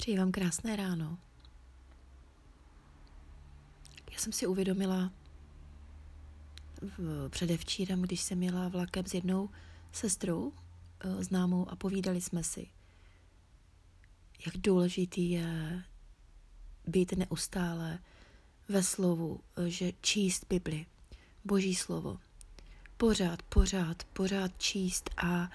Přeji 0.00 0.18
vám 0.18 0.32
krásné 0.32 0.76
ráno. 0.76 1.18
Já 4.12 4.18
jsem 4.18 4.32
si 4.32 4.46
uvědomila 4.46 5.10
v 6.98 7.28
předevčírem, 7.28 8.02
když 8.02 8.20
jsem 8.20 8.38
měla 8.38 8.68
vlakem 8.68 9.06
s 9.06 9.14
jednou 9.14 9.50
sestrou 9.92 10.52
eh, 11.00 11.24
známou 11.24 11.70
a 11.70 11.76
povídali 11.76 12.20
jsme 12.20 12.44
si, 12.44 12.66
jak 14.46 14.56
důležitý 14.56 15.30
je 15.30 15.82
být 16.86 17.12
neustále 17.12 17.98
ve 18.68 18.82
slovu, 18.82 19.40
eh, 19.56 19.70
že 19.70 19.92
číst 20.00 20.46
Bibli, 20.48 20.86
Boží 21.44 21.74
slovo. 21.74 22.18
Pořád, 22.96 23.42
pořád, 23.42 24.04
pořád 24.04 24.52
číst 24.58 25.10
a 25.16 25.50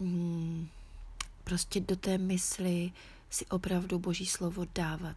mm, 0.00 0.68
prostě 1.44 1.80
do 1.80 1.96
té 1.96 2.18
mysli 2.18 2.92
si 3.34 3.46
opravdu 3.46 3.98
Boží 3.98 4.26
slovo 4.26 4.66
dávat. 4.74 5.16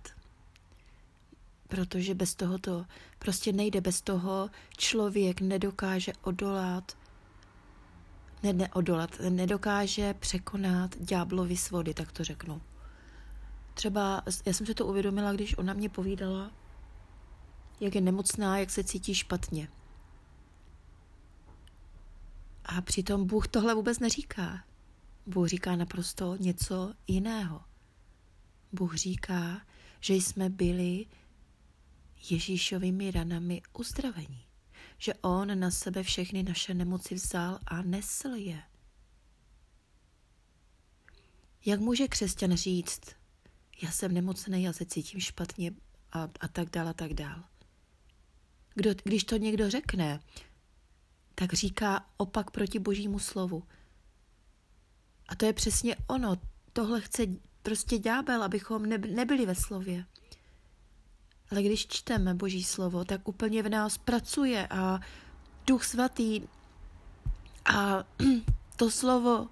Protože 1.68 2.16
bez 2.16 2.36
toho 2.36 2.58
to 2.58 2.86
prostě 3.20 3.54
nejde, 3.54 3.82
bez 3.82 4.02
toho 4.02 4.50
člověk 4.78 5.42
nedokáže 5.42 6.14
odolat, 6.22 6.98
ne, 8.44 8.54
neodolat, 8.54 9.20
nedokáže 9.30 10.14
překonat 10.14 10.98
ďáblovi 10.98 11.58
svody, 11.58 11.94
tak 11.94 12.12
to 12.12 12.24
řeknu. 12.24 12.62
Třeba 13.74 14.24
já 14.46 14.54
jsem 14.54 14.66
se 14.66 14.74
to 14.74 14.86
uvědomila, 14.86 15.34
když 15.34 15.58
ona 15.58 15.74
mě 15.74 15.90
povídala, 15.90 16.52
jak 17.80 17.96
je 17.96 18.02
nemocná, 18.02 18.58
jak 18.58 18.70
se 18.70 18.84
cítí 18.84 19.14
špatně. 19.16 19.70
A 22.66 22.82
přitom 22.82 23.28
Bůh 23.28 23.48
tohle 23.48 23.76
vůbec 23.76 24.00
neříká. 24.00 24.64
Bůh 25.26 25.48
říká 25.48 25.76
naprosto 25.76 26.36
něco 26.36 26.94
jiného. 27.08 27.67
Bůh 28.72 28.96
říká, 28.96 29.62
že 30.00 30.14
jsme 30.14 30.50
byli 30.50 31.06
Ježíšovými 32.30 33.12
ranami 33.12 33.62
uzdravení. 33.74 34.46
Že 34.98 35.14
On 35.14 35.60
na 35.60 35.72
sebe 35.72 36.04
všechny 36.04 36.44
naše 36.44 36.74
nemoci 36.74 37.16
vzal 37.16 37.60
a 37.66 37.82
nesl 37.82 38.30
je. 38.34 38.64
Jak 41.66 41.80
může 41.80 42.08
křesťan 42.08 42.54
říct, 42.54 43.02
já 43.82 43.92
jsem 43.92 44.14
nemocný, 44.14 44.64
já 44.64 44.74
se 44.74 44.86
cítím 44.86 45.20
špatně 45.20 45.72
a, 46.12 46.30
a 46.40 46.48
tak 46.48 46.70
dál 46.70 46.88
a 46.88 46.94
tak 46.94 47.14
dál. 47.14 47.44
Kdo, 48.76 48.90
když 49.04 49.24
to 49.24 49.38
někdo 49.38 49.70
řekne, 49.70 50.20
tak 51.36 51.54
říká 51.54 52.10
opak 52.18 52.52
proti 52.52 52.80
božímu 52.80 53.20
slovu. 53.20 53.64
A 55.28 55.36
to 55.36 55.46
je 55.46 55.54
přesně 55.54 55.96
ono. 56.08 56.36
Tohle 56.74 57.02
chce 57.02 57.26
prostě 57.68 57.98
ďábel, 57.98 58.44
abychom 58.44 58.90
nebyli 58.90 59.46
ve 59.46 59.56
slově. 59.56 60.06
Ale 61.52 61.64
když 61.64 61.88
čteme 61.88 62.34
Boží 62.34 62.64
slovo, 62.64 63.06
tak 63.06 63.28
úplně 63.28 63.64
v 63.64 63.70
nás 63.70 63.98
pracuje 63.98 64.68
a 64.68 65.00
Duch 65.66 65.86
Svatý 65.86 66.42
a 67.66 68.04
to 68.76 68.92
slovo 68.92 69.48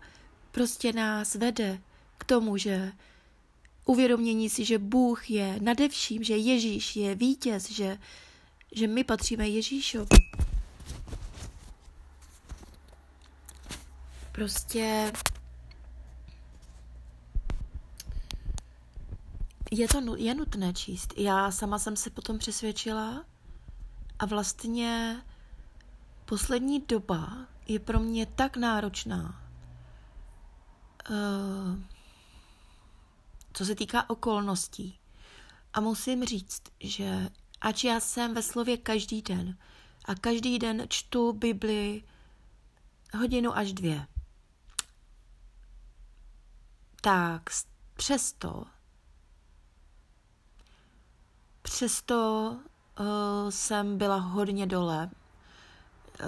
prostě 0.52 0.94
nás 0.94 1.36
vede 1.36 1.82
k 2.18 2.24
tomu, 2.24 2.58
že 2.58 2.92
uvědomění 3.86 4.50
si, 4.50 4.66
že 4.66 4.80
Bůh 4.80 5.30
je 5.30 5.60
nade 5.62 5.90
vším, 5.90 6.24
že 6.24 6.38
Ježíš 6.38 6.96
je 6.96 7.16
vítěz, 7.16 7.72
že, 7.72 7.98
že 8.72 8.88
my 8.88 9.04
patříme 9.04 9.50
Ježíšovi. 9.50 10.18
Prostě 14.32 15.12
je 19.72 19.88
to 19.88 20.16
je 20.16 20.36
nutné 20.36 20.74
číst. 20.74 21.14
Já 21.18 21.52
sama 21.52 21.80
jsem 21.80 21.96
se 21.96 22.10
potom 22.10 22.38
přesvědčila 22.38 23.26
a 24.20 24.26
vlastně 24.26 25.22
poslední 26.26 26.80
doba 26.80 27.48
je 27.68 27.80
pro 27.80 28.00
mě 28.00 28.26
tak 28.26 28.58
náročná. 28.58 29.42
Uh, 31.10 31.80
co 33.54 33.66
se 33.66 33.76
týká 33.76 34.10
okolností. 34.10 35.00
A 35.74 35.82
musím 35.82 36.26
říct, 36.26 36.64
že 36.80 37.30
ač 37.62 37.84
já 37.84 38.00
jsem 38.00 38.34
ve 38.34 38.42
slově 38.42 38.78
každý 38.78 39.22
den 39.22 39.58
a 40.06 40.16
každý 40.16 40.60
den 40.60 40.86
čtu 40.90 41.34
Bibli 41.34 42.04
hodinu 43.18 43.58
až 43.58 43.74
dvě, 43.74 44.08
tak 47.02 47.50
přesto 47.96 48.66
Přesto 51.66 52.52
uh, 53.00 53.50
jsem 53.50 53.98
byla 53.98 54.16
hodně 54.16 54.68
dole. 54.68 55.10
Uh, 55.10 56.28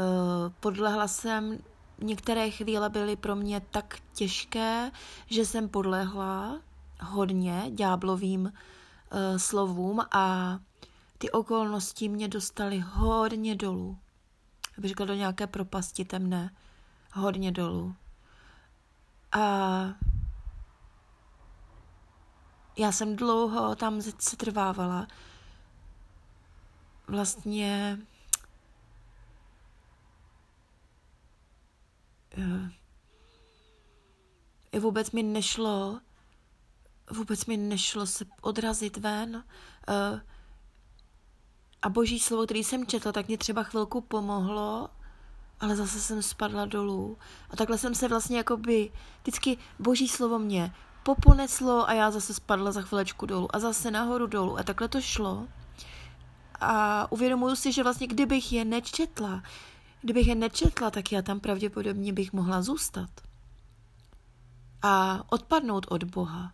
podlehla 0.60 1.08
jsem, 1.08 1.58
některé 2.00 2.52
chvíle 2.52 2.90
byly 2.90 3.16
pro 3.16 3.36
mě 3.36 3.62
tak 3.72 4.00
těžké, 4.14 4.92
že 5.26 5.46
jsem 5.46 5.70
podlehla 5.70 6.60
hodně 7.02 7.66
ďáblovým 7.70 8.42
uh, 8.42 8.52
slovům 9.38 10.02
a 10.12 10.58
ty 11.18 11.32
okolnosti 11.32 12.10
mě 12.10 12.28
dostaly 12.28 12.80
hodně 12.80 13.56
dolů. 13.56 13.98
Já 14.78 14.82
bych 14.82 14.90
řekla 14.90 15.06
do 15.06 15.14
nějaké 15.14 15.48
propasti 15.48 16.06
temné. 16.06 16.50
Hodně 17.14 17.52
dolů. 17.52 17.96
A 19.32 19.40
já 22.78 22.92
jsem 22.92 23.16
dlouho 23.16 23.76
tam 23.76 24.02
se 24.02 24.38
trvávala. 24.38 25.08
Vlastně 27.08 28.00
eh, 32.38 32.72
i 34.72 34.80
vůbec 34.80 35.12
mi 35.12 35.24
nešlo, 35.24 36.00
vůbec 37.12 37.46
mi 37.46 37.58
nešlo 37.58 38.08
se 38.08 38.26
odrazit 38.42 38.98
ven. 38.98 39.44
Eh, 39.88 40.22
a 41.82 41.90
boží 41.90 42.20
slovo, 42.20 42.46
který 42.46 42.64
jsem 42.64 42.88
četla, 42.88 43.12
tak 43.12 43.28
mě 43.28 43.38
třeba 43.38 43.64
chvilku 43.64 44.02
pomohlo, 44.02 44.90
ale 45.60 45.76
zase 45.76 46.00
jsem 46.00 46.24
spadla 46.24 46.66
dolů. 46.66 47.18
A 47.50 47.56
takhle 47.56 47.78
jsem 47.78 47.96
se 47.96 48.08
vlastně 48.08 48.38
jakoby, 48.38 48.92
vždycky 49.22 49.58
boží 49.80 50.08
slovo 50.08 50.40
mě 50.40 50.74
poponeslo 51.08 51.90
a 51.90 51.94
já 51.94 52.12
zase 52.12 52.34
spadla 52.34 52.72
za 52.72 52.82
chvilečku 52.82 53.26
dolů 53.26 53.56
a 53.56 53.60
zase 53.60 53.92
nahoru 53.92 54.28
dolů 54.28 54.60
a 54.60 54.64
takhle 54.64 54.88
to 54.88 55.02
šlo. 55.02 55.48
A 56.60 57.12
uvědomuju 57.12 57.56
si, 57.56 57.72
že 57.72 57.84
vlastně 57.84 58.08
kdybych 58.08 58.54
je 58.54 58.66
nečetla, 58.66 59.44
kdybych 60.02 60.28
je 60.28 60.36
nečetla, 60.36 60.92
tak 60.92 61.12
já 61.12 61.22
tam 61.22 61.40
pravděpodobně 61.40 62.14
bych 62.14 62.34
mohla 62.34 62.62
zůstat. 62.62 63.10
A 64.82 65.24
odpadnout 65.30 65.86
od 65.90 66.04
Boha. 66.04 66.52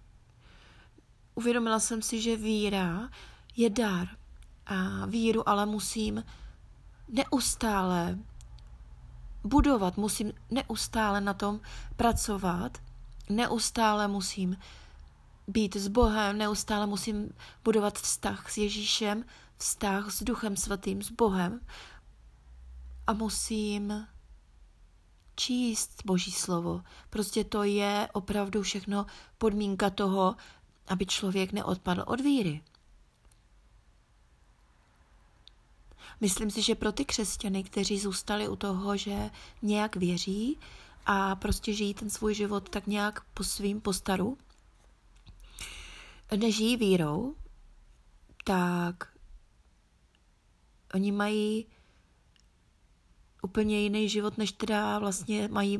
Uvědomila 1.35 1.79
jsem 1.79 2.01
si, 2.01 2.21
že 2.21 2.37
víra 2.37 3.09
je 3.55 3.69
dar. 3.69 4.07
A 4.65 5.05
víru 5.05 5.49
ale 5.49 5.65
musím 5.65 6.23
neustále 7.07 8.19
budovat, 9.43 9.97
musím 9.97 10.33
neustále 10.51 11.21
na 11.21 11.33
tom 11.33 11.59
pracovat, 11.95 12.77
neustále 13.29 14.07
musím 14.07 14.57
být 15.47 15.75
s 15.75 15.87
Bohem, 15.87 16.37
neustále 16.37 16.85
musím 16.85 17.33
budovat 17.63 17.99
vztah 17.99 18.51
s 18.51 18.57
Ježíšem, 18.57 19.25
vztah 19.57 20.11
s 20.11 20.23
Duchem 20.23 20.57
Svatým, 20.57 21.01
s 21.01 21.11
Bohem 21.11 21.59
a 23.07 23.13
musím 23.13 24.07
číst 25.35 26.01
Boží 26.05 26.31
slovo. 26.31 26.83
Prostě 27.09 27.43
to 27.43 27.63
je 27.63 28.09
opravdu 28.13 28.61
všechno 28.61 29.05
podmínka 29.37 29.89
toho, 29.89 30.35
aby 30.87 31.05
člověk 31.05 31.51
neodpadl 31.51 32.03
od 32.07 32.21
víry. 32.21 32.61
Myslím 36.21 36.51
si, 36.51 36.61
že 36.61 36.75
pro 36.75 36.91
ty 36.91 37.05
křesťany, 37.05 37.63
kteří 37.63 37.99
zůstali 37.99 38.47
u 38.47 38.55
toho, 38.55 38.97
že 38.97 39.29
nějak 39.61 39.95
věří 39.95 40.57
a 41.05 41.35
prostě 41.35 41.73
žijí 41.73 41.93
ten 41.93 42.09
svůj 42.09 42.33
život 42.35 42.69
tak 42.69 42.87
nějak 42.87 43.23
po 43.33 43.43
svým 43.43 43.81
postaru, 43.81 44.37
nežijí 46.35 46.77
vírou, 46.77 47.35
tak 48.43 49.13
oni 50.93 51.11
mají 51.11 51.65
úplně 53.41 53.79
jiný 53.79 54.09
život, 54.09 54.37
než 54.37 54.51
teda 54.51 54.99
vlastně 54.99 55.47
mají 55.47 55.79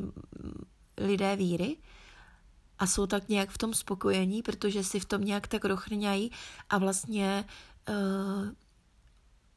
lidé 0.98 1.36
víry. 1.36 1.76
A 2.78 2.86
jsou 2.86 3.06
tak 3.06 3.28
nějak 3.28 3.50
v 3.50 3.58
tom 3.58 3.74
spokojení, 3.74 4.42
protože 4.42 4.84
si 4.84 5.00
v 5.00 5.04
tom 5.04 5.24
nějak 5.24 5.46
tak 5.48 5.64
rochrňají 5.64 6.30
a 6.70 6.78
vlastně 6.78 7.44
uh, 7.88 8.48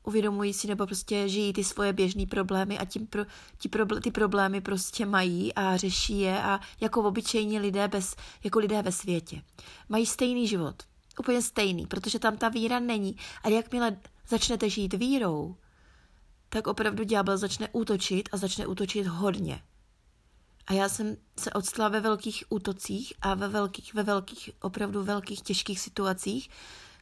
uvědomují 0.07 0.54
si 0.54 0.68
nebo 0.68 0.86
prostě 0.86 1.30
žijí 1.30 1.54
ty 1.54 1.63
svoje 1.63 1.94
běžné 1.94 2.25
problémy 2.25 2.77
a 2.80 2.86
tím 2.86 3.07
pro, 3.07 3.25
ti 3.57 3.69
probl- 3.69 4.01
ty 4.01 4.12
problémy 4.12 4.62
prostě 4.62 5.06
mají 5.06 5.54
a 5.54 5.77
řeší 5.77 6.19
je 6.19 6.44
a 6.44 6.59
jako 6.81 7.04
obyčejní 7.04 7.59
lidé 7.59 7.88
bez, 7.88 8.15
jako 8.44 8.59
lidé 8.59 8.81
ve 8.81 8.92
světě. 8.92 9.42
Mají 9.89 10.06
stejný 10.06 10.48
život. 10.48 10.83
Úplně 11.19 11.42
stejný, 11.42 11.88
protože 11.88 12.19
tam 12.19 12.38
ta 12.38 12.50
víra 12.50 12.80
není. 12.80 13.15
A 13.44 13.50
jakmile 13.50 13.98
začnete 14.27 14.69
žít 14.69 14.94
vírou, 14.94 15.56
tak 16.50 16.68
opravdu 16.68 17.03
ďábel 17.03 17.38
začne 17.38 17.69
útočit 17.71 18.30
a 18.31 18.38
začne 18.38 18.68
útočit 18.68 19.07
hodně. 19.07 19.62
A 20.68 20.74
já 20.74 20.89
jsem 20.89 21.18
se 21.39 21.51
odstala 21.53 21.89
ve 21.89 22.00
velkých 22.00 22.44
útocích 22.50 23.13
a 23.21 23.33
ve 23.33 23.48
velkých, 23.48 23.94
ve 23.94 24.03
velkých, 24.03 24.50
opravdu 24.62 25.03
velkých 25.03 25.42
těžkých 25.42 25.80
situacích, 25.80 26.50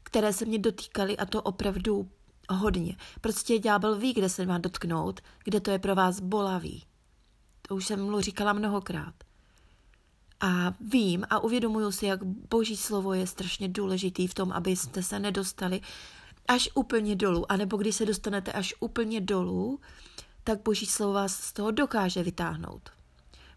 které 0.03 0.33
se 0.33 0.45
mě 0.45 0.59
dotýkaly 0.59 1.17
a 1.17 1.25
to 1.25 1.41
opravdu 1.41 2.09
hodně. 2.49 2.95
Prostě 3.21 3.59
ďábel 3.59 3.95
ví, 3.95 4.13
kde 4.13 4.29
se 4.29 4.45
má 4.45 4.57
dotknout, 4.57 5.21
kde 5.43 5.59
to 5.59 5.71
je 5.71 5.79
pro 5.79 5.95
vás 5.95 6.19
bolavý. 6.19 6.83
To 7.67 7.75
už 7.75 7.85
jsem 7.85 8.03
mu 8.03 8.21
říkala 8.21 8.53
mnohokrát. 8.53 9.13
A 10.39 10.73
vím 10.81 11.25
a 11.29 11.39
uvědomuju 11.39 11.91
si, 11.91 12.05
jak 12.05 12.23
boží 12.23 12.77
slovo 12.77 13.13
je 13.13 13.27
strašně 13.27 13.69
důležitý 13.69 14.27
v 14.27 14.33
tom, 14.33 14.51
abyste 14.51 15.03
se 15.03 15.19
nedostali 15.19 15.81
až 16.47 16.69
úplně 16.73 17.15
dolů. 17.15 17.51
A 17.51 17.57
nebo 17.57 17.77
když 17.77 17.95
se 17.95 18.05
dostanete 18.05 18.51
až 18.51 18.73
úplně 18.79 19.21
dolů, 19.21 19.79
tak 20.43 20.61
boží 20.61 20.85
slovo 20.85 21.13
vás 21.13 21.35
z 21.35 21.53
toho 21.53 21.71
dokáže 21.71 22.23
vytáhnout. 22.23 22.89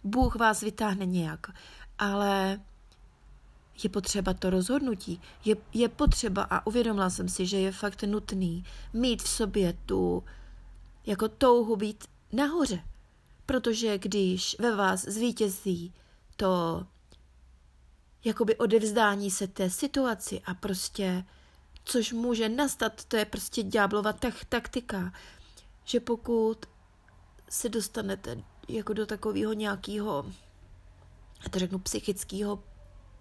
Bůh 0.04 0.36
vás 0.36 0.60
vytáhne 0.60 1.06
nějak, 1.06 1.46
ale 1.98 2.60
je 3.84 3.90
potřeba 3.90 4.34
to 4.34 4.50
rozhodnutí. 4.50 5.20
Je, 5.44 5.56
je 5.74 5.88
potřeba, 5.88 6.42
a 6.42 6.66
uvědomila 6.66 7.10
jsem 7.10 7.28
si, 7.28 7.46
že 7.46 7.58
je 7.58 7.72
fakt 7.72 8.02
nutný 8.02 8.64
mít 8.92 9.22
v 9.22 9.28
sobě 9.28 9.74
tu 9.86 10.24
jako 11.06 11.28
touhu 11.28 11.76
být 11.76 12.04
nahoře. 12.32 12.80
Protože 13.46 13.98
když 13.98 14.56
ve 14.58 14.76
vás 14.76 15.04
zvítězí 15.04 15.94
to 16.36 16.86
jakoby 18.24 18.56
odevzdání 18.56 19.30
se 19.30 19.46
té 19.46 19.70
situaci 19.70 20.40
a 20.44 20.54
prostě, 20.54 21.24
což 21.84 22.12
může 22.12 22.48
nastat, 22.48 23.04
to 23.04 23.16
je 23.16 23.24
prostě 23.24 23.62
ďáblova 23.62 24.12
tak, 24.12 24.44
taktika, 24.44 25.12
že 25.84 26.00
pokud 26.00 26.66
se 27.50 27.68
dostanete 27.68 28.42
jako 28.68 28.92
do 28.92 29.06
takového 29.06 29.52
nějakého, 29.52 30.26
já 31.42 31.48
to 31.50 31.58
řeknu, 31.58 31.78
psychického 31.78 32.62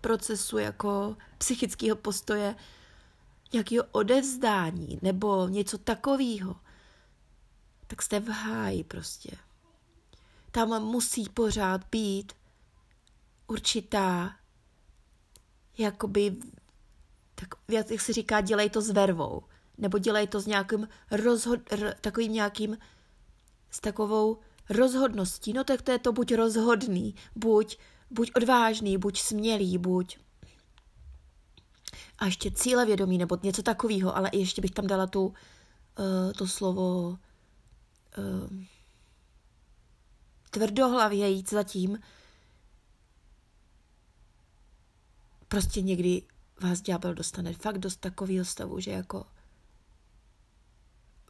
procesu, 0.02 0.58
jako 0.58 1.18
psychického 1.38 1.96
postoje, 1.96 2.56
nějakého 3.54 3.86
odevzdání 3.92 5.00
nebo 5.02 5.48
něco 5.48 5.78
takového, 5.78 6.56
tak 7.88 8.02
jste 8.02 8.20
v 8.20 8.28
háji 8.28 8.84
prostě. 8.84 9.32
Tam 10.52 10.84
musí 10.84 11.30
pořád 11.30 11.82
být 11.92 12.34
určitá, 13.48 14.36
jakoby, 15.78 16.36
tak 17.36 17.48
jak 17.68 18.02
se 18.02 18.14
říká, 18.14 18.42
dělej 18.42 18.70
to 18.70 18.82
s 18.82 18.90
vervou, 18.90 19.44
nebo 19.78 19.98
dělej 19.98 20.28
to 20.28 20.40
s 20.40 20.46
nějakým 20.46 20.88
rozhod, 21.12 21.60
r, 21.70 21.96
takovým 22.02 22.34
nějakým, 22.34 22.78
s 23.72 23.80
takovou 23.80 24.40
rozhodností, 24.70 25.54
no 25.54 25.64
tak 25.64 25.82
to 25.82 25.92
je 25.92 26.00
to 26.00 26.14
buď 26.14 26.34
rozhodný, 26.34 27.16
buď, 27.36 27.78
buď 28.10 28.32
odvážný, 28.36 28.98
buď 28.98 29.20
smělý, 29.20 29.78
buď 29.78 30.18
a 32.18 32.26
ještě 32.26 32.52
cílevědomý 32.52 33.18
nebo 33.18 33.38
něco 33.44 33.64
takového, 33.64 34.18
ale 34.18 34.30
ještě 34.34 34.62
bych 34.62 34.72
tam 34.72 34.88
dala 34.88 35.08
tu, 35.08 35.26
uh, 35.26 35.34
to 36.38 36.48
slovo 36.48 37.10
uh, 37.10 37.18
tvrdohlavě 40.52 41.30
jít 41.30 41.50
zatím. 41.50 42.00
Prostě 45.48 45.82
někdy 45.82 46.22
vás 46.62 46.82
ďábel 46.82 47.14
dostane 47.14 47.54
fakt 47.54 47.78
dost 47.78 47.96
takového 47.96 48.46
stavu, 48.46 48.80
že 48.80 48.92
jako 48.92 49.26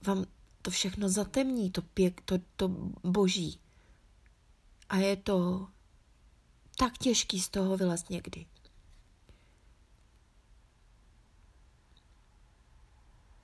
vám 0.08 0.26
to 0.62 0.72
všechno 0.72 1.10
zatemní, 1.10 1.72
to, 1.72 1.82
pěk, 1.82 2.22
to, 2.22 2.36
to 2.56 2.68
boží. 3.04 3.60
A 4.90 4.98
je 4.98 5.16
to 5.16 5.68
tak 6.80 6.98
těžký 6.98 7.40
z 7.40 7.50
toho 7.50 7.78
vylezt 7.78 8.10
někdy. 8.10 8.46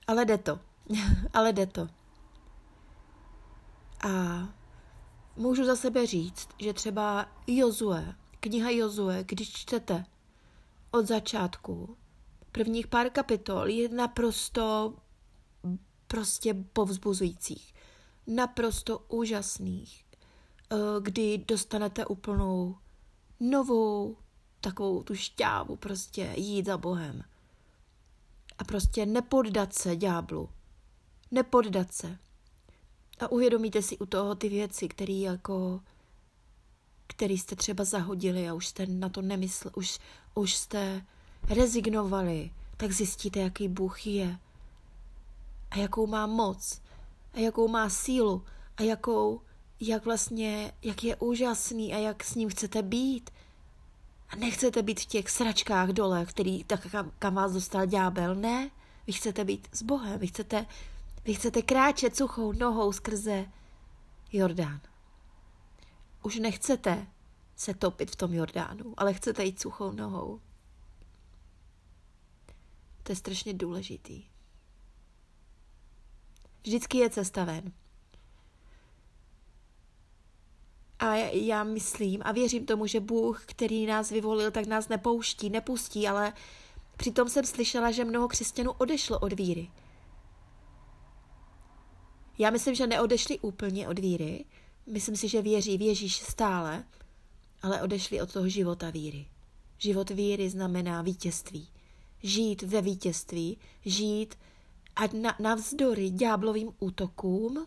Ale 0.06 0.24
jde 0.24 0.38
to. 0.38 0.60
Ale 1.32 1.52
jde 1.52 1.66
to. 1.66 1.88
A 4.08 4.08
můžu 5.36 5.64
za 5.64 5.76
sebe 5.76 6.06
říct, 6.06 6.48
že 6.58 6.72
třeba 6.72 7.28
Jozue, 7.46 8.14
kniha 8.40 8.70
Jozue, 8.70 9.24
když 9.24 9.52
čtete 9.52 10.04
od 10.90 11.06
začátku, 11.06 11.96
prvních 12.52 12.86
pár 12.86 13.10
kapitol 13.10 13.68
je 13.68 13.88
naprosto 13.88 14.94
prostě 16.06 16.54
povzbuzujících, 16.54 17.74
naprosto 18.26 18.98
úžasných, 18.98 20.04
eh, 20.04 20.76
kdy 21.00 21.44
dostanete 21.48 22.06
úplnou 22.06 22.76
novou 23.50 24.16
takovou 24.60 25.02
tu 25.02 25.14
šťávu, 25.14 25.76
prostě 25.76 26.34
jít 26.36 26.66
za 26.66 26.78
Bohem. 26.78 27.22
A 28.58 28.64
prostě 28.64 29.06
nepoddat 29.06 29.74
se 29.74 29.96
ďáblu. 29.96 30.48
Nepoddat 31.30 31.92
se. 31.92 32.18
A 33.20 33.32
uvědomíte 33.32 33.82
si 33.82 33.98
u 33.98 34.06
toho 34.06 34.34
ty 34.34 34.48
věci, 34.48 34.88
které 34.88 35.12
jako 35.12 35.80
který 37.06 37.38
jste 37.38 37.56
třeba 37.56 37.84
zahodili 37.84 38.48
a 38.48 38.54
už 38.54 38.66
jste 38.66 38.86
na 38.86 39.08
to 39.08 39.22
nemysleli, 39.22 39.74
už, 39.74 39.98
už 40.34 40.54
jste 40.54 41.04
rezignovali, 41.48 42.50
tak 42.76 42.92
zjistíte, 42.92 43.40
jaký 43.40 43.68
Bůh 43.68 44.06
je 44.06 44.38
a 45.70 45.78
jakou 45.78 46.06
má 46.06 46.26
moc 46.26 46.82
a 47.32 47.38
jakou 47.38 47.68
má 47.68 47.90
sílu 47.90 48.44
a 48.76 48.82
jakou, 48.82 49.40
jak 49.80 50.04
vlastně, 50.04 50.72
jak 50.82 51.04
je 51.04 51.16
úžasný 51.16 51.94
a 51.94 51.98
jak 51.98 52.24
s 52.24 52.34
ním 52.34 52.48
chcete 52.48 52.82
být. 52.82 53.30
A 54.28 54.36
nechcete 54.36 54.82
být 54.82 55.00
v 55.00 55.06
těch 55.06 55.30
sračkách 55.30 55.88
dole, 55.88 56.26
který, 56.26 56.64
tak 56.64 56.90
kam, 56.90 57.12
kam 57.18 57.34
vás 57.34 57.52
dostal 57.52 57.86
ďábel. 57.86 58.34
Ne, 58.34 58.70
vy 59.06 59.12
chcete 59.12 59.44
být 59.44 59.68
s 59.72 59.82
Bohem, 59.82 60.20
vy 60.20 60.26
chcete, 60.26 60.66
vy 61.24 61.34
chcete 61.34 61.62
kráčet 61.62 62.16
suchou 62.16 62.52
nohou 62.52 62.92
skrze 62.92 63.46
Jordán. 64.32 64.80
Už 66.22 66.36
nechcete 66.36 67.06
se 67.56 67.74
topit 67.74 68.10
v 68.10 68.16
tom 68.16 68.34
Jordánu, 68.34 68.94
ale 68.96 69.14
chcete 69.14 69.44
jít 69.44 69.60
suchou 69.60 69.92
nohou. 69.92 70.40
To 73.02 73.12
je 73.12 73.16
strašně 73.16 73.54
důležitý. 73.54 74.24
Vždycky 76.62 76.98
je 76.98 77.10
cesta 77.10 77.44
ven. 77.44 77.72
A 80.98 81.14
já 81.34 81.64
myslím 81.64 82.20
a 82.24 82.32
věřím 82.32 82.66
tomu, 82.66 82.86
že 82.86 83.00
Bůh, 83.00 83.42
který 83.46 83.86
nás 83.86 84.10
vyvolil, 84.10 84.50
tak 84.50 84.66
nás 84.66 84.88
nepouští, 84.88 85.50
nepustí, 85.50 86.08
ale 86.08 86.32
přitom 86.96 87.28
jsem 87.28 87.44
slyšela, 87.44 87.90
že 87.90 88.04
mnoho 88.04 88.28
křesťanů 88.28 88.72
odešlo 88.72 89.18
od 89.18 89.32
víry. 89.32 89.70
Já 92.38 92.50
myslím, 92.50 92.74
že 92.74 92.86
neodešli 92.86 93.38
úplně 93.38 93.88
od 93.88 93.98
víry, 93.98 94.44
myslím 94.86 95.16
si, 95.16 95.28
že 95.28 95.42
věří 95.42 95.78
v 95.78 95.82
Ježíš 95.82 96.16
stále, 96.16 96.84
ale 97.62 97.82
odešli 97.82 98.22
od 98.22 98.32
toho 98.32 98.48
života 98.48 98.90
víry. 98.90 99.26
Život 99.78 100.10
víry 100.10 100.50
znamená 100.50 101.02
vítězství. 101.02 101.68
Žít 102.22 102.62
ve 102.62 102.82
vítězství, 102.82 103.58
žít 103.84 104.34
a 104.96 105.02
na, 105.06 105.36
navzdory 105.40 106.10
ďáblovým 106.10 106.72
útokům, 106.78 107.66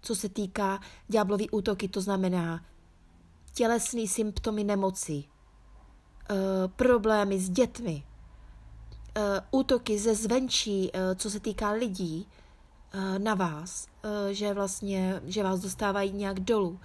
co 0.00 0.14
se 0.14 0.28
týká 0.28 0.80
ďáblový 1.08 1.50
útoky, 1.50 1.88
to 1.88 2.00
znamená 2.00 2.64
tělesný 3.54 4.08
symptomy 4.08 4.64
nemoci, 4.64 5.24
uh, 6.30 6.36
problémy 6.76 7.40
s 7.40 7.50
dětmi, 7.50 8.04
uh, 9.16 9.60
útoky 9.60 9.98
ze 9.98 10.14
zvenčí, 10.14 10.90
uh, 10.92 11.00
co 11.14 11.30
se 11.30 11.40
týká 11.40 11.70
lidí 11.70 12.26
na 13.18 13.34
vás, 13.34 13.86
že 14.30 14.54
vlastně, 14.54 15.20
že 15.24 15.42
vás 15.42 15.60
dostávají 15.60 16.12
nějak 16.12 16.40
dolů. 16.40 16.80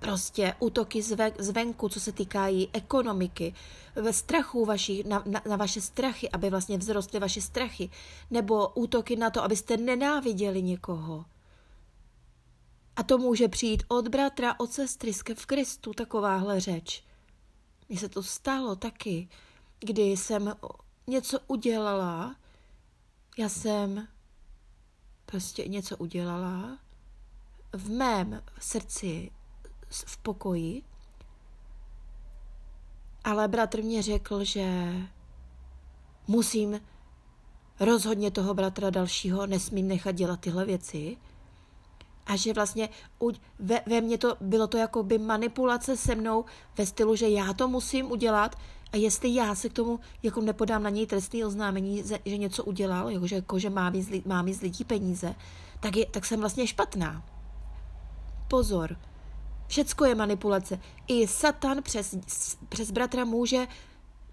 Prostě 0.00 0.54
útoky 0.58 1.02
zve, 1.02 1.32
zvenku, 1.38 1.88
co 1.88 2.00
se 2.00 2.12
týkají 2.12 2.68
ekonomiky, 2.72 3.54
ve 3.94 4.12
strachu 4.12 4.64
vaši, 4.64 5.04
na, 5.06 5.22
na, 5.26 5.42
na 5.48 5.56
vaše 5.56 5.80
strachy, 5.80 6.30
aby 6.30 6.50
vlastně 6.50 6.78
vzrostly 6.78 7.20
vaše 7.20 7.40
strachy, 7.40 7.90
nebo 8.30 8.68
útoky 8.68 9.16
na 9.16 9.30
to, 9.30 9.44
abyste 9.44 9.76
nenáviděli 9.76 10.62
někoho. 10.62 11.24
A 12.96 13.02
to 13.02 13.18
může 13.18 13.48
přijít 13.48 13.82
od 13.88 14.08
bratra, 14.08 14.60
od 14.60 14.72
sestry 14.72 15.12
v 15.12 15.46
Kristu, 15.46 15.92
takováhle 15.92 16.60
řeč. 16.60 17.04
Mně 17.88 17.98
se 17.98 18.08
to 18.08 18.22
stalo 18.22 18.76
taky, 18.76 19.28
kdy 19.80 20.02
jsem 20.02 20.54
něco 21.06 21.38
udělala, 21.46 22.36
Já 23.38 23.48
jsem 23.48 24.08
prostě 25.26 25.68
něco 25.68 25.96
udělala 25.96 26.78
v 27.72 27.90
mém 27.90 28.42
srdci 28.60 29.30
v 29.90 30.18
pokoji, 30.18 30.82
ale 33.24 33.48
bratr 33.48 33.82
mě 33.82 34.02
řekl, 34.02 34.44
že 34.44 34.94
musím 36.28 36.80
rozhodně 37.80 38.30
toho 38.30 38.54
bratra 38.54 38.90
dalšího 38.90 39.46
nesmím 39.46 39.88
nechat 39.88 40.12
dělat 40.12 40.40
tyhle 40.40 40.64
věci. 40.64 41.16
A 42.26 42.36
že 42.36 42.52
vlastně 42.52 42.88
ve, 43.58 43.80
ve 43.86 44.00
mně 44.00 44.18
to 44.18 44.36
bylo 44.40 44.66
to 44.66 44.76
jako 44.76 45.02
by 45.02 45.18
manipulace 45.18 45.96
se 45.96 46.14
mnou 46.14 46.44
ve 46.78 46.86
stylu, 46.86 47.16
že 47.16 47.28
já 47.28 47.52
to 47.52 47.68
musím 47.68 48.10
udělat 48.10 48.56
a 48.92 48.96
jestli 48.96 49.34
já 49.34 49.54
se 49.54 49.68
k 49.68 49.72
tomu 49.72 50.00
jako 50.22 50.40
nepodám 50.40 50.82
na 50.82 50.90
něj 50.90 51.06
trestný 51.06 51.44
oznámení, 51.44 52.02
že 52.24 52.36
něco 52.36 52.64
udělal, 52.64 53.10
jako 53.10 53.26
že, 53.26 53.34
jako, 53.34 53.58
že 53.58 53.70
má 53.70 53.90
mít, 53.90 54.26
má 54.26 54.44
z 54.52 54.60
lidí 54.60 54.84
peníze, 54.84 55.34
tak, 55.80 55.96
je, 55.96 56.06
tak 56.06 56.24
jsem 56.24 56.40
vlastně 56.40 56.66
špatná. 56.66 57.22
Pozor, 58.48 58.96
všecko 59.70 60.04
je 60.04 60.14
manipulace. 60.14 60.80
I 61.08 61.26
Satan 61.26 61.82
přes, 61.82 62.16
přes 62.68 62.90
bratra 62.90 63.24
může 63.24 63.66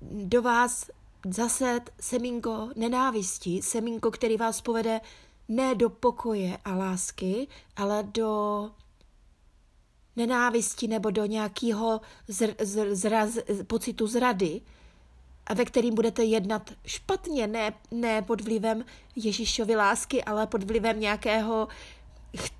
do 0.01 0.41
vás 0.41 0.89
zased 1.29 1.81
semínko 1.99 2.69
nenávisti, 2.75 3.61
semínko, 3.61 4.11
který 4.11 4.37
vás 4.37 4.61
povede 4.61 5.01
ne 5.47 5.75
do 5.75 5.89
pokoje 5.89 6.57
a 6.65 6.75
lásky, 6.75 7.47
ale 7.75 8.03
do 8.03 8.71
nenávisti 10.15 10.87
nebo 10.87 11.11
do 11.11 11.25
nějakého 11.25 12.01
zr, 12.27 12.53
zr, 12.59 12.95
zraz, 12.95 13.37
pocitu 13.67 14.07
zrady, 14.07 14.61
a 15.47 15.53
ve 15.53 15.65
kterým 15.65 15.95
budete 15.95 16.23
jednat 16.23 16.71
špatně, 16.85 17.47
ne, 17.47 17.73
ne 17.91 18.21
pod 18.21 18.41
vlivem 18.41 18.85
Ježíšovy 19.15 19.75
lásky, 19.75 20.23
ale 20.23 20.47
pod 20.47 20.63
vlivem 20.63 20.99
nějakého 20.99 21.67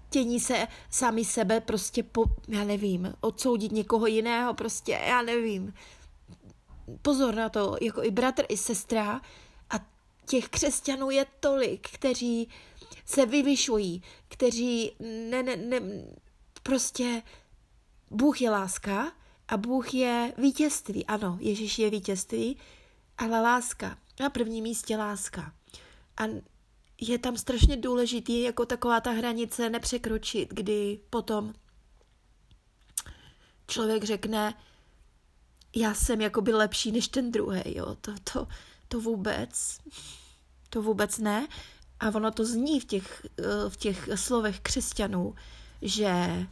chtění 0.07 0.39
se 0.39 0.67
sami 0.89 1.25
sebe 1.25 1.61
prostě, 1.61 2.03
po, 2.03 2.23
já 2.47 2.63
nevím, 2.63 3.13
odsoudit 3.21 3.71
někoho 3.71 4.07
jiného, 4.07 4.53
prostě, 4.53 4.91
já 4.91 5.21
nevím 5.21 5.73
pozor 7.01 7.35
na 7.35 7.49
to, 7.49 7.77
jako 7.81 8.03
i 8.03 8.11
bratr, 8.11 8.43
i 8.49 8.57
sestra 8.57 9.21
a 9.69 9.75
těch 10.25 10.49
křesťanů 10.49 11.09
je 11.09 11.25
tolik, 11.39 11.89
kteří 11.89 12.49
se 13.05 13.25
vyvyšují, 13.25 14.03
kteří 14.27 14.91
ne, 15.29 15.43
ne, 15.43 15.55
ne, 15.55 15.81
prostě 16.63 17.21
Bůh 18.11 18.41
je 18.41 18.49
láska 18.49 19.11
a 19.47 19.57
Bůh 19.57 19.93
je 19.93 20.33
vítězství. 20.37 21.05
Ano, 21.05 21.37
Ježíš 21.41 21.79
je 21.79 21.89
vítězství, 21.89 22.57
ale 23.17 23.41
láska. 23.41 23.97
Na 24.19 24.29
prvním 24.29 24.63
místě 24.63 24.97
láska. 24.97 25.53
A 26.17 26.23
je 27.01 27.19
tam 27.19 27.37
strašně 27.37 27.77
důležitý 27.77 28.41
jako 28.41 28.65
taková 28.65 29.01
ta 29.01 29.11
hranice 29.11 29.69
nepřekročit, 29.69 30.53
kdy 30.53 30.99
potom 31.09 31.53
člověk 33.67 34.03
řekne, 34.03 34.53
já 35.75 35.93
jsem 35.93 36.21
jakoby 36.21 36.53
lepší 36.53 36.91
než 36.91 37.07
ten 37.07 37.31
druhý, 37.31 37.61
jo, 37.65 37.95
to, 38.01 38.11
to, 38.33 38.47
to 38.87 38.99
vůbec, 39.01 39.79
to 40.69 40.81
vůbec 40.81 41.17
ne. 41.17 41.47
A 41.99 42.07
ono 42.15 42.31
to 42.31 42.45
zní 42.45 42.79
v 42.79 42.85
těch, 42.85 43.25
eh, 43.39 43.69
v 43.69 43.77
těch 43.77 44.09
slovech 44.15 44.59
křesťanů, 44.59 45.35
že 45.81 46.45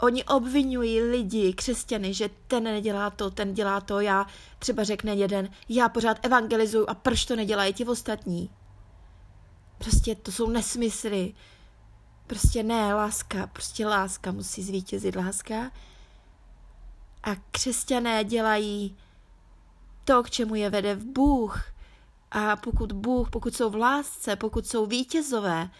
oni 0.00 0.24
obvinují 0.24 1.00
lidi, 1.00 1.52
křesťany, 1.52 2.14
že 2.14 2.30
ten 2.46 2.64
nedělá 2.64 3.10
to, 3.10 3.30
ten 3.30 3.54
dělá 3.54 3.80
to, 3.80 4.00
já 4.00 4.26
třeba 4.58 4.84
řekne 4.84 5.14
jeden, 5.14 5.50
já 5.68 5.88
pořád 5.88 6.26
evangelizuju 6.26 6.86
a 6.88 6.94
proč 6.94 7.24
to 7.24 7.36
nedělají 7.36 7.72
ti 7.72 7.84
ostatní? 7.84 8.50
Prostě 9.84 10.14
to 10.14 10.32
jsou 10.32 10.50
nesmysly. 10.50 11.34
Prostě 12.26 12.62
ne, 12.62 12.94
láska, 12.94 13.46
prostě 13.46 13.86
láska 13.86 14.32
musí 14.32 14.62
zvítězit, 14.62 15.16
láska 15.16 15.70
a 17.22 17.34
křesťané 17.50 18.24
dělají 18.24 18.96
to, 20.04 20.22
k 20.22 20.30
čemu 20.30 20.54
je 20.54 20.70
vede 20.70 20.94
v 20.94 21.04
Bůh. 21.04 21.62
A 22.30 22.56
pokud 22.56 22.92
Bůh, 22.92 23.30
pokud 23.30 23.56
jsou 23.56 23.70
v 23.70 23.76
lásce, 23.76 24.36
pokud 24.36 24.66
jsou 24.66 24.86
vítězové, 24.86 25.70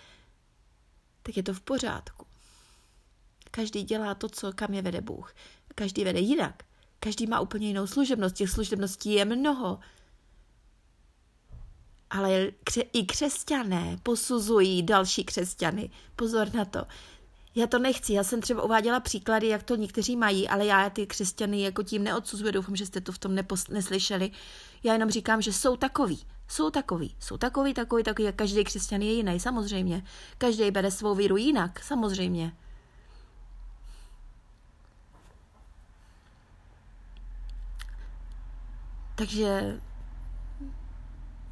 tak 1.22 1.36
je 1.36 1.42
to 1.42 1.54
v 1.54 1.60
pořádku. 1.60 2.26
Každý 3.50 3.82
dělá 3.82 4.14
to, 4.14 4.28
co 4.28 4.52
kam 4.52 4.74
je 4.74 4.82
vede 4.82 5.00
Bůh. 5.00 5.34
Každý 5.74 6.04
vede 6.04 6.20
jinak. 6.20 6.62
Každý 7.00 7.26
má 7.26 7.40
úplně 7.40 7.66
jinou 7.66 7.86
služebnost. 7.86 8.36
Těch 8.36 8.50
služebností 8.50 9.12
je 9.12 9.24
mnoho. 9.24 9.78
Ale 12.10 12.46
i 12.92 13.06
křesťané 13.06 13.96
posuzují 14.02 14.82
další 14.82 15.24
křesťany. 15.24 15.90
Pozor 16.16 16.54
na 16.54 16.64
to. 16.64 16.86
Já 17.54 17.66
to 17.66 17.78
nechci, 17.78 18.12
já 18.12 18.24
jsem 18.24 18.40
třeba 18.40 18.62
uváděla 18.62 19.00
příklady, 19.00 19.48
jak 19.48 19.62
to 19.62 19.76
někteří 19.76 20.16
mají, 20.16 20.48
ale 20.48 20.66
já 20.66 20.90
ty 20.90 21.06
křesťany 21.06 21.62
jako 21.62 21.82
tím 21.82 22.04
neodsuzuji, 22.04 22.52
doufám, 22.52 22.76
že 22.76 22.86
jste 22.86 23.00
to 23.00 23.12
v 23.12 23.18
tom 23.18 23.32
nepos- 23.32 23.72
neslyšeli. 23.72 24.30
Já 24.82 24.92
jenom 24.92 25.10
říkám, 25.10 25.42
že 25.42 25.52
jsou 25.52 25.76
takový, 25.76 26.22
jsou 26.48 26.70
takový, 26.70 27.16
jsou 27.20 27.36
takový, 27.38 27.74
takový, 27.74 28.02
takový, 28.02 28.28
a 28.28 28.32
každý 28.32 28.64
křesťan 28.64 29.02
je 29.02 29.12
jiný, 29.12 29.40
samozřejmě. 29.40 30.04
Každý 30.38 30.70
bere 30.70 30.90
svou 30.90 31.14
víru 31.14 31.36
jinak, 31.36 31.82
samozřejmě. 31.82 32.52
Takže 39.14 39.80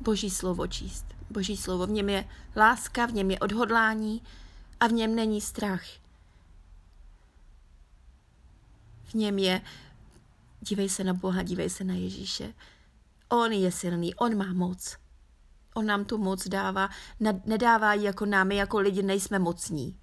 boží 0.01 0.31
slovo 0.31 0.67
číst. 0.67 1.05
Boží 1.31 1.57
slovo, 1.57 1.87
v 1.87 1.91
něm 1.91 2.09
je 2.09 2.29
láska, 2.57 3.07
v 3.07 3.13
něm 3.13 3.31
je 3.31 3.39
odhodlání, 3.39 4.23
a 4.81 4.87
v 4.87 4.93
něm 4.93 5.15
není 5.15 5.41
strach. 5.41 5.85
V 9.05 9.15
něm 9.15 9.39
je, 9.39 9.61
dívej 10.61 10.89
se 10.89 11.05
na 11.05 11.15
Boha, 11.15 11.43
dívej 11.43 11.71
se 11.71 11.85
na 11.85 11.95
Ježíše. 11.95 12.55
On 13.29 13.53
je 13.53 13.73
silný, 13.73 14.15
on 14.15 14.37
má 14.37 14.53
moc. 14.53 14.97
On 15.75 15.87
nám 15.87 16.05
tu 16.05 16.19
moc 16.19 16.49
dává, 16.49 16.89
nedává 17.45 17.95
ji 17.95 18.05
jako 18.05 18.27
námi, 18.27 18.57
jako 18.57 18.79
lidi 18.79 19.03
nejsme 19.03 19.39
mocní. 19.39 19.97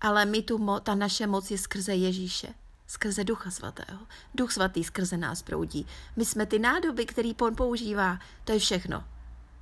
Ale 0.00 0.24
my 0.24 0.42
tu 0.42 0.58
mo- 0.58 0.80
ta 0.80 0.94
naše 0.94 1.26
moc 1.26 1.50
je 1.50 1.58
skrze 1.58 1.94
Ježíše, 1.94 2.48
skrze 2.86 3.24
Ducha 3.24 3.50
Svatého. 3.50 4.00
Duch 4.34 4.52
Svatý 4.52 4.84
skrze 4.84 5.16
nás 5.16 5.42
proudí. 5.42 5.86
My 6.16 6.24
jsme 6.24 6.46
ty 6.46 6.58
nádoby, 6.58 7.06
který 7.06 7.34
on 7.34 7.56
používá, 7.56 8.18
to 8.44 8.52
je 8.52 8.58
všechno. 8.58 9.04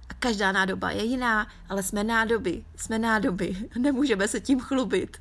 A 0.09 0.15
každá 0.15 0.53
nádoba 0.53 0.91
je 0.91 1.05
jiná, 1.05 1.49
ale 1.69 1.83
jsme 1.83 2.05
nádoby, 2.05 2.65
jsme 2.77 2.99
nádoby, 2.99 3.57
nemůžeme 3.79 4.29
se 4.29 4.41
tím 4.41 4.61
chlubit. 4.61 5.17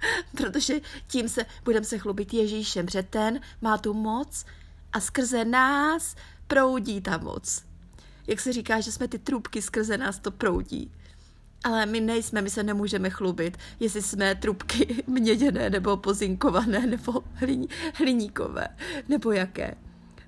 Protože 0.36 0.80
tím 1.06 1.28
se 1.28 1.46
budeme 1.64 1.86
se 1.86 1.98
chlubit 1.98 2.34
Ježíšem, 2.34 2.88
že 2.88 3.02
ten 3.02 3.40
má 3.60 3.78
tu 3.78 3.94
moc 3.94 4.44
a 4.92 5.00
skrze 5.00 5.44
nás 5.44 6.16
proudí 6.46 7.00
ta 7.00 7.18
moc. 7.18 7.62
Jak 8.26 8.40
se 8.40 8.52
říká, 8.52 8.80
že 8.80 8.92
jsme 8.92 9.08
ty 9.08 9.18
trubky, 9.18 9.62
skrze 9.62 9.98
nás 9.98 10.18
to 10.18 10.30
proudí. 10.30 10.92
Ale 11.64 11.86
my 11.86 12.00
nejsme, 12.00 12.42
my 12.42 12.50
se 12.50 12.62
nemůžeme 12.62 13.10
chlubit, 13.10 13.58
jestli 13.80 14.02
jsme 14.02 14.34
trubky 14.34 15.04
měděné, 15.06 15.70
nebo 15.70 15.96
pozinkované, 15.96 16.86
nebo 16.86 17.24
hliní, 17.34 17.68
hliníkové, 17.94 18.68
nebo 19.08 19.32
jaké. 19.32 19.74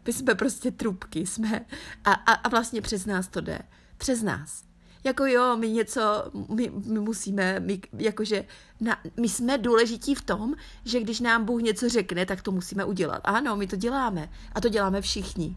My 0.06 0.12
jsme 0.12 0.34
prostě 0.34 0.70
trubky, 0.70 1.26
jsme 1.26 1.64
a, 2.04 2.12
a, 2.12 2.32
a 2.32 2.48
vlastně 2.48 2.80
přes 2.80 3.06
nás 3.06 3.28
to 3.28 3.40
jde 3.40 3.58
přes 3.98 4.22
nás. 4.22 4.68
Jako 5.04 5.26
jo, 5.26 5.56
my 5.56 5.70
něco, 5.70 6.30
my, 6.54 6.70
my 6.84 7.00
musíme, 7.00 7.60
my, 7.60 7.80
jakože, 7.98 8.44
na, 8.80 8.98
my 9.20 9.28
jsme 9.28 9.58
důležití 9.58 10.14
v 10.14 10.22
tom, 10.22 10.54
že 10.84 11.00
když 11.00 11.20
nám 11.20 11.44
Bůh 11.44 11.62
něco 11.62 11.88
řekne, 11.88 12.26
tak 12.26 12.42
to 12.42 12.50
musíme 12.52 12.84
udělat. 12.84 13.20
Ano, 13.24 13.56
my 13.56 13.66
to 13.66 13.76
děláme. 13.76 14.28
A 14.52 14.60
to 14.60 14.68
děláme 14.68 15.00
všichni. 15.00 15.56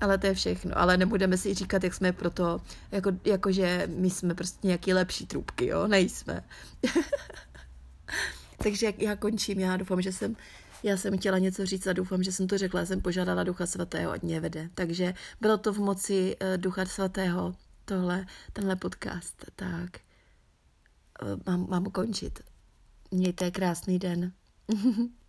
Ale 0.00 0.18
to 0.18 0.26
je 0.26 0.34
všechno. 0.34 0.78
Ale 0.78 0.96
nebudeme 0.96 1.36
si 1.36 1.54
říkat, 1.54 1.84
jak 1.84 1.94
jsme 1.94 2.12
proto, 2.12 2.60
jako, 2.92 3.10
jakože 3.24 3.88
my 3.96 4.10
jsme 4.10 4.34
prostě 4.34 4.66
nějaký 4.66 4.92
lepší 4.92 5.26
trubky, 5.26 5.66
jo? 5.66 5.86
Nejsme. 5.86 6.44
Takže 8.62 8.92
já 8.98 9.16
končím, 9.16 9.60
já 9.60 9.76
doufám, 9.76 10.02
že 10.02 10.12
jsem 10.12 10.36
já 10.82 10.96
jsem 10.96 11.18
chtěla 11.18 11.38
něco 11.38 11.66
říct 11.66 11.86
a 11.86 11.92
doufám, 11.92 12.22
že 12.22 12.32
jsem 12.32 12.46
to 12.46 12.58
řekla. 12.58 12.80
Já 12.80 12.86
jsem 12.86 13.00
požádala 13.00 13.44
Ducha 13.44 13.66
Svatého, 13.66 14.12
ať 14.12 14.22
mě 14.22 14.40
vede. 14.40 14.70
Takže 14.74 15.14
bylo 15.40 15.58
to 15.58 15.72
v 15.72 15.78
moci 15.78 16.36
uh, 16.36 16.56
Ducha 16.56 16.84
Svatého, 16.84 17.54
tohle, 17.84 18.26
tenhle 18.52 18.76
podcast. 18.76 19.44
Tak 19.56 20.00
uh, 21.22 21.40
mám, 21.46 21.66
mám 21.70 21.84
končit. 21.84 22.40
Mějte 23.10 23.50
krásný 23.50 23.98
den. 23.98 24.32